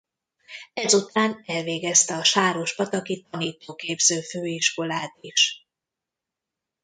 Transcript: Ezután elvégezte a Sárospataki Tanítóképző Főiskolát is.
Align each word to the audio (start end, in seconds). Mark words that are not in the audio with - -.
Ezután 0.73 1.43
elvégezte 1.45 2.15
a 2.15 2.23
Sárospataki 2.23 3.25
Tanítóképző 3.29 4.21
Főiskolát 4.21 5.15
is. 5.21 5.67